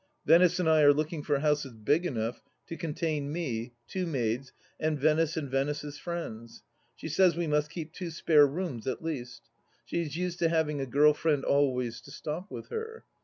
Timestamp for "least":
9.03-9.43